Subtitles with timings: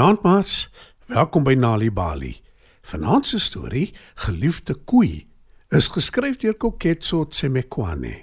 [0.00, 0.70] Goeienaand maats.
[1.06, 2.30] Welkom by Nali Bali.
[2.88, 5.26] Vanaand se storie, Geliefde koei,
[5.68, 8.14] is geskryf deur Koketso Tsemekwane.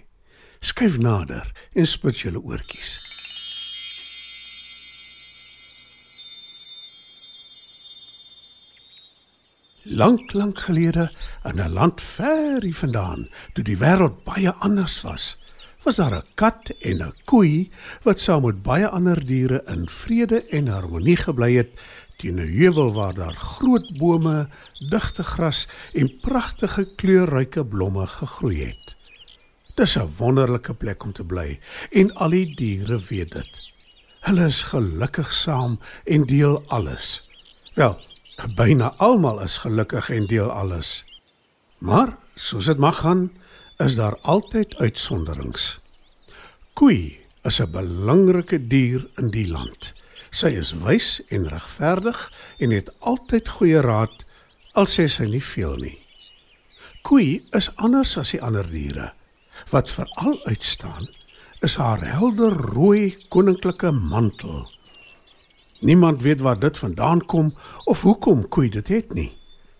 [0.59, 2.95] Skryf nader en spit julle oortjies.
[10.01, 11.11] Lank, lank gelede
[11.45, 15.37] in 'n land ver hier vandaan, toe die wêreld baie anders was,
[15.87, 17.71] was daar 'n kat en 'n koei
[18.03, 21.71] wat saam met baie ander diere in vrede en harmonie gebly het
[22.17, 24.49] teen 'n heuwel waar daar groot bome,
[24.89, 28.95] digte gras en pragtige kleurryke blomme gegroei het.
[29.75, 31.59] Dis 'n wonderlike plek om te bly
[31.91, 33.53] en al die diere weet dit.
[34.19, 37.29] Hulle is gelukkig saam en deel alles.
[37.73, 37.97] Wel,
[38.55, 41.05] byna almal is gelukkig en deel alles.
[41.77, 43.31] Maar soos dit mag gaan,
[43.77, 45.77] is daar altyd uitsonderings.
[46.73, 49.93] Koei is 'n belangrike dier in die land.
[50.29, 54.25] Sy is wys en regverdig en het altyd goeie raad
[54.73, 55.97] al sê sy nie veel nie.
[57.01, 59.13] Koei is anders as die ander diere.
[59.71, 61.07] Wat veral uitstaan,
[61.61, 64.67] is haar helder rooi koninklike mantel.
[65.79, 67.51] Niemand weet waar dit vandaan kom
[67.85, 69.37] of hoekom Koei dit het nie.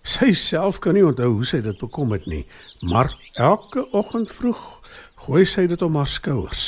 [0.08, 2.45] Sy self kan nie onthou hoe sy dit bekom het nie,
[2.80, 4.61] maar elke oggend vroeg
[5.25, 6.67] gooi sy dit om haar skouers.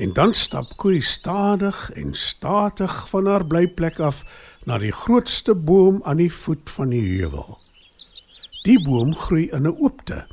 [0.00, 4.24] En dan stap Koei stadig en statig van haar blyplek af
[4.66, 7.58] na die grootste boom aan die voet van die heuwel.
[8.66, 10.26] Die boom groei in 'n oopte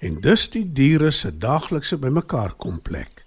[0.00, 3.26] en dus die diere se daaglikse bymekaar kom plek.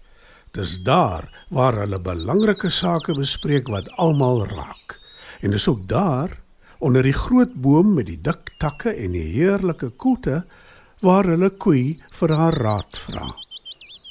[0.51, 4.99] Dis daar waar hulle belangrike sake bespreek wat almal raak.
[5.41, 6.40] En dis ook daar
[6.81, 10.41] onder die groot boom met die dik takke en die heerlike koelte
[11.05, 13.27] waar hulle koei vir haar raad vra.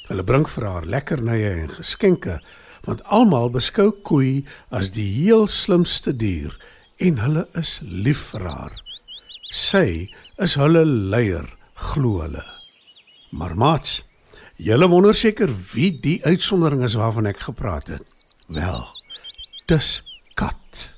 [0.07, 2.39] Hulle bring vir haar lekkernye en geskenke
[2.85, 4.41] want almal beskou koei
[4.73, 6.55] as die heel slimste dier
[7.01, 8.77] en hulle is lief vir haar.
[9.51, 10.07] Sy
[10.41, 11.45] is hulle leier,
[11.91, 12.43] glo hulle.
[13.35, 13.99] Maar maats,
[14.55, 18.15] julle wonder seker wie die uitsondering is waarvan ek gepraat het.
[18.51, 18.83] Wel,
[19.67, 19.99] dis
[20.39, 20.89] kat.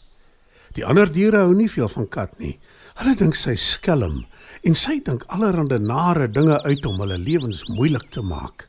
[0.74, 2.56] Die ander diere hou nie veel van kat nie.
[3.00, 4.24] Hulle dink sy skelm
[4.66, 8.68] en sy dink allerlei nare dinge uit om hulle lewens moeilik te maak.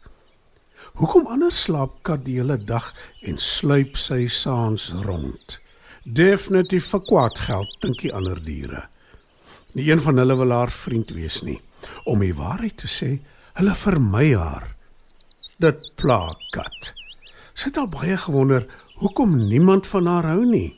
[1.00, 2.92] Hoekom anders slaap kat die hele dag
[3.26, 5.58] en sluip sy saans rond?
[6.04, 8.84] Definitief vir kwaad geld, dink die ander diere.
[9.74, 11.56] Nie een van hulle wil haar vriend wees nie.
[12.06, 13.10] Om die waarheid te sê,
[13.56, 14.68] hulle vermy haar.
[15.62, 16.92] Dit pla kat.
[17.54, 18.68] Sy het al baie gewonder
[19.00, 20.74] hoekom niemand van haar hou nie.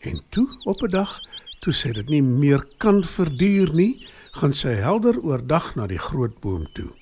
[0.00, 1.20] En toe op 'n dag,
[1.60, 6.40] toe sy dit nie meer kan verduur nie, gaan sy helder oordag na die groot
[6.40, 6.92] boom toe.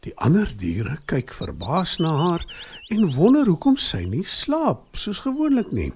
[0.00, 2.44] Die ander diere kyk verbaas na haar
[2.88, 5.92] en wonder hoekom sy nie slaap soos gewoonlik nie.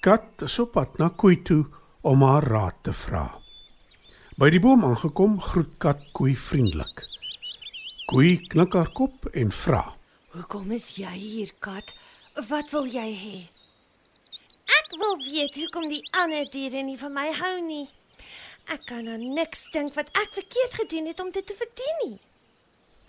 [0.00, 1.64] Kat is op pad na Koei toe
[2.02, 3.40] om haar raad te vra.
[4.36, 7.04] By die boom aangekom, groet Kat Koei vriendelik.
[8.06, 9.96] Koei knik haar kop en vra:
[10.32, 11.94] "Hoekom is jy hier, kat?
[12.48, 13.63] Wat wil jy hê?"
[15.00, 17.86] Wil weet hoekom die ander diere nie van my hou nie.
[18.72, 22.16] Ek kan aan niks dink wat ek verkeerd gedoen het om dit te verdien nie.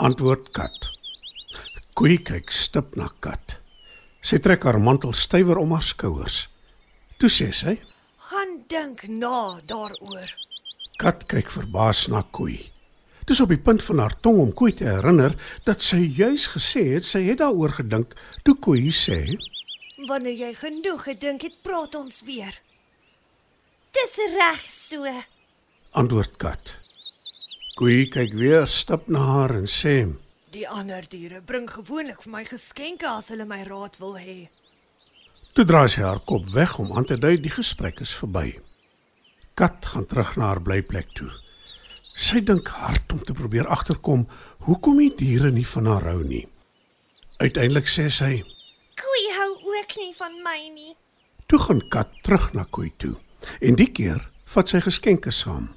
[0.04, 0.90] Antwoord kat.
[1.96, 3.58] Koei kyk stip na kat.
[4.26, 6.48] Sy trek haar mantel stywer om haar skouers.
[7.22, 7.78] Toe sê sy:
[8.28, 10.30] "Gaan dink na daaroor."
[11.00, 12.72] Kat kyk verbaas na koei.
[13.26, 15.34] Dis op die punt van haar tong om koei te herinner
[15.66, 18.12] dat sy juis gesê het sy het daaroor gedink
[18.44, 19.38] toe koei sê:
[20.06, 22.54] Wanneer jy genoeg gedink het, praat ons weer.
[23.96, 25.10] Dis reg so.
[25.98, 26.76] Antwoord kat.
[27.80, 29.96] Koei kyk weer stap na haar en sê:
[30.54, 34.46] Die ander diere bring gewoonlik vir my geskenke as hulle my raad wil hê.
[35.56, 38.60] Toe draai sy haar kop weg om aan te dui die gesprek is verby.
[39.56, 41.32] Kat gaan terug na haar blyplek toe.
[42.16, 44.28] Sy dink hard om te probeer agterkom
[44.68, 46.46] hoekom die diere nie van haar hou nie.
[47.42, 48.44] Uiteindelik sê sy:
[49.86, 50.96] ook nie van my nie.
[51.46, 53.16] Toe gaan Kat terug na Koei toe
[53.62, 54.24] en die keer
[54.54, 55.68] vat sy geskenke saam.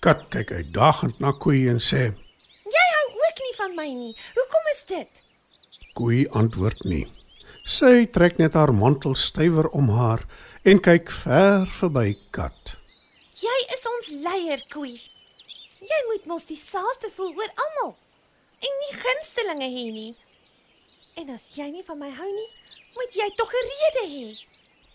[0.00, 2.14] Kat kyk uitdagend na Koei en sê:
[2.64, 4.14] "Jy hou ook nie van my nie.
[4.34, 5.22] Hoekom is dit?"
[5.94, 7.06] Koei antwoord nie.
[7.66, 10.24] Sy trek net haar mantel stywer om haar
[10.64, 12.76] en kyk ver verby Kat.
[13.34, 15.00] "Jy is ons leier, Koei.
[15.80, 17.96] Jy moet mos dieselfde voel oor almal
[18.60, 20.14] en nie gunstelinge hê nie."
[21.16, 22.50] En as jy nie van my hou nie,
[22.96, 24.26] moet jy tog 'n rede hê.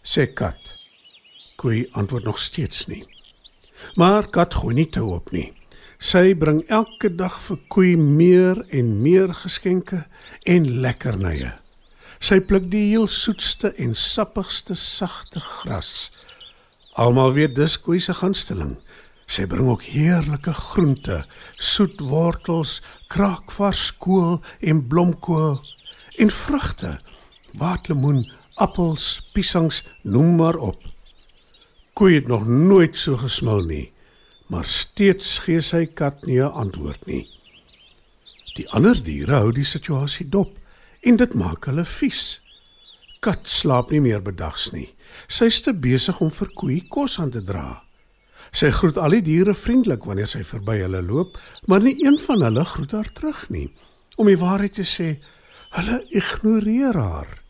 [0.04, 0.78] Sê kat.
[1.56, 3.06] Koei antwoord nog steeds nie.
[3.96, 5.54] Maar kat gooi nie toe op nie.
[6.00, 10.06] Sy bring elke dag vir koei meer en meer geskenke
[10.50, 11.52] en lekkernye.
[12.20, 16.10] Sy pluk die heel soetste en sappigste sagte gras.
[16.94, 18.80] Almal weet dis koei se gunsteling.
[19.32, 21.22] Sy bring ook heerlike groente,
[21.58, 25.62] soet wortels, kraakvars kool en blomkool
[26.20, 26.98] en vrugte,
[27.58, 28.26] waterlemoen,
[28.56, 30.84] appels, piesangs, noem maar op.
[31.94, 33.92] Koei het nog nooit so gesmil nie,
[34.48, 37.28] maar steeds gee sy kat nie 'n antwoord nie.
[38.56, 40.58] Die ander diere hou die situasie dop
[41.02, 42.42] en dit maak hulle vies.
[43.20, 44.90] Kat slaap nie meer bedags nie.
[45.28, 47.84] Sy is te besig om vir Koei kos aan te dra.
[48.52, 51.38] Sy groet al die diere vriendelik wanneer sy verby hulle loop,
[51.68, 53.70] maar nie een van hulle groet haar terug nie.
[54.18, 55.20] Om die waarheid te sê,
[55.78, 57.41] hulle ignoreer haar.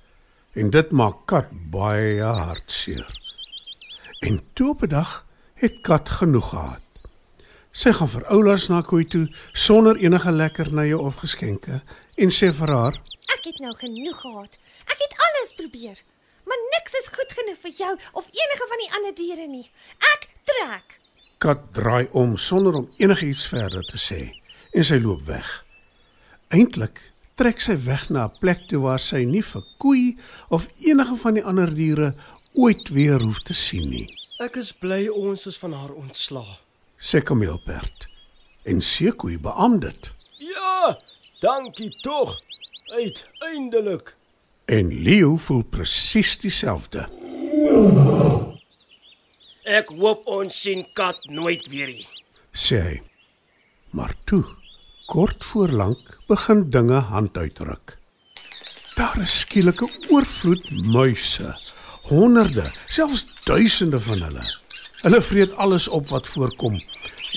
[0.54, 3.08] En dit maak Kat baie hartseer.
[4.20, 6.82] En toe op 'n dag het Kat genoeg gehad.
[7.72, 11.82] Sy gaan vir oulaas na Koei toe sonder enige lekkernye of geskenke
[12.16, 14.58] en sê vir haar: Ek het nou genoeg gehad.
[14.86, 16.04] Ek het alles probeer,
[16.46, 19.72] maar niks is goed genoeg vir jou of enige van die ander diere nie.
[19.98, 21.00] Ek trek.
[21.38, 25.66] Kat draai om sonder om enigiets verder te sê en sy loop weg.
[26.48, 27.11] Eintlik
[27.42, 30.18] trek sy weg na 'n plek toe waar sy nie vir koei
[30.50, 32.14] of enige van die ander diere
[32.58, 34.08] ooit weer hoef te sien nie,
[34.40, 36.58] Ek is bly ons is van haar ontslaa.
[37.00, 38.08] sê Kameelperd.
[38.66, 40.10] En Seekoei beam dit.
[40.38, 40.96] Ja,
[41.42, 42.38] dankie tog.
[42.94, 44.16] Uiteindelik.
[44.66, 47.08] En Leo voel presies dieselfde.
[49.66, 52.08] Ek hoop ons sien kat nooit weer nie.
[52.54, 53.02] sê hy.
[53.92, 54.44] Maar toe,
[55.12, 57.98] kort voor lank, begin dinge hand uitruk.
[58.96, 61.50] Daar is skielik 'n oorvloed muise,
[62.02, 64.46] honderde, selfs duisende van hulle.
[65.02, 66.80] Hulle vreet alles op wat voorkom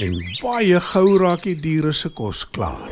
[0.05, 0.12] en
[0.43, 2.91] baie gou raak die diere se kos klaar.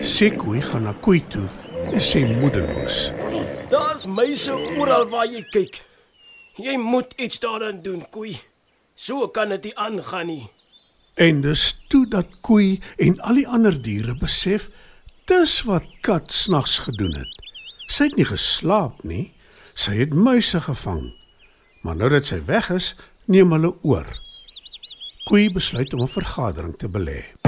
[0.00, 1.48] Sekoe gaan na Koei toe
[1.92, 3.10] en sê moedeloos:
[3.70, 5.82] Daar's meise oral waar jy kyk.
[6.56, 8.40] Jy moet iets daaraan doen, koei.
[8.94, 10.50] So kan dit nie aangaan nie.
[11.14, 14.68] En dis toe dat koei en al die ander diere besef
[15.30, 17.36] dis wat kat snags gedoen het.
[17.90, 19.32] Sy het nie geslaap nie,
[19.74, 21.12] sy het muise gevang.
[21.82, 22.94] Maar nou dat sy weg is,
[23.26, 24.08] neem hulle oor.
[25.24, 27.39] Koei besluit om 'n vergadering te belê.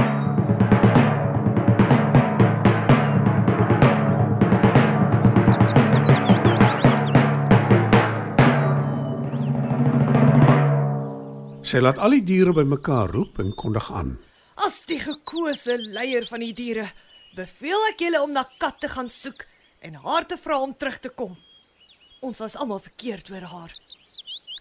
[11.73, 14.11] Sy laat al die diere bymekaar roep en kondig aan.
[14.61, 16.83] As die gekose leier van die diere,
[17.33, 19.47] beveel ek julle om na Kat te gaan soek
[19.81, 21.33] en haar te vra om terug te kom.
[22.21, 23.73] Ons was almal verkeerd oor haar.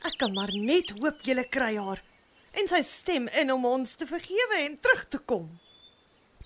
[0.08, 2.00] Ek kan maar net hoop julle kry haar
[2.56, 5.50] en sy stem in om ons te vergewe en terug te kom.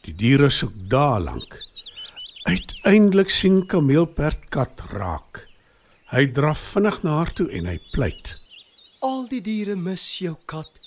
[0.01, 1.59] Die diere soek dae lank.
[2.49, 5.43] Uiteindelik sien Kameelperd kat raak.
[6.09, 8.33] Hy draf vinnig na haar toe en hy pleit.
[9.05, 10.79] Al die diere mis jou kat.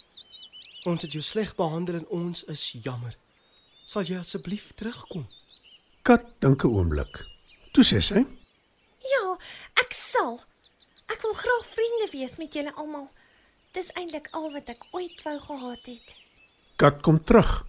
[0.91, 3.15] Ons het jou sleg behandel en ons is jammer.
[3.87, 5.23] Sal jy asseblief terugkom?
[6.03, 7.23] Kat dink 'n oomblik.
[7.73, 8.25] Toe sê sy:
[9.12, 9.38] Ja,
[9.79, 10.41] ek sal.
[11.06, 13.09] Ek wil graag vriende wees met julle almal.
[13.73, 16.14] Dis eintlik al wat ek ooit wou gehad het.
[16.76, 17.67] Kat kom terug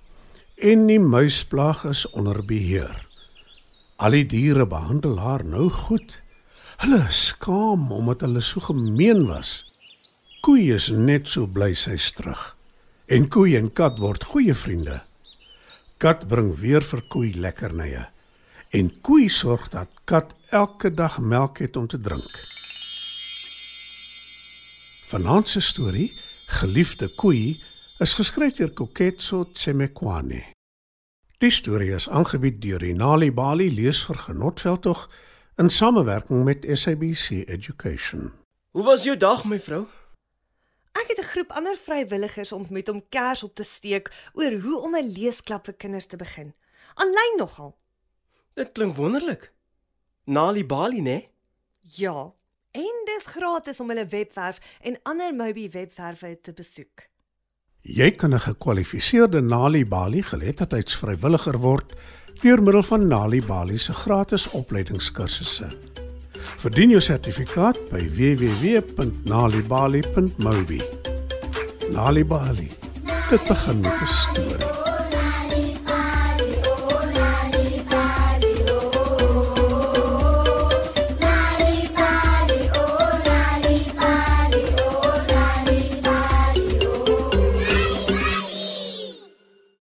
[0.57, 3.07] en die muisplaag is onder beheer.
[3.97, 6.23] Al die diere behandel haar nou goed.
[6.81, 9.68] Hulle is skaam omdat hulle so gemeen was.
[10.39, 12.39] Koei is net so bly sy's terug.
[13.11, 15.01] En koei en kat word goeie vriende.
[15.99, 18.05] Kat bring weer vir koei lekkernye.
[18.71, 22.39] En koei sorg dat kat elke dag melk het om te drink.
[25.09, 26.07] Vanaand se storie,
[26.49, 27.57] Geliefde koei,
[27.99, 30.43] is geskryf deur Koketso Tsemekwane.
[31.39, 35.05] Die storie is aangebied deur Inali Bali lees vir Genotveldtog
[35.59, 38.31] in samewerking met SABC Education.
[38.71, 39.87] Hoe was jou dag, my vrou?
[40.91, 44.95] Ek het 'n groep ander vrywilligers ontmoet om kers op te steek oor hoe om
[44.95, 46.53] 'n leesklub vir kinders te begin.
[46.93, 47.77] Aanlyn nogal.
[48.53, 49.51] Dit klink wonderlik.
[50.25, 51.27] Nali Bali, né?
[51.81, 52.33] Ja,
[52.71, 57.07] en dis gratis om hulle webwerf en ander Mobi webwerwe te besoek.
[57.81, 61.93] Jy kan 'n gekwalifiseerde Nali Bali geletterdheidsvrywilliger word
[62.41, 65.88] deur middel van Nali Bali se gratis opleidingskursusse.
[66.57, 70.81] Verdien jou sertifikaat by www.nalibali.mobi.
[71.89, 72.71] Nali Bali.
[73.29, 74.88] Dit begin met 'n storie.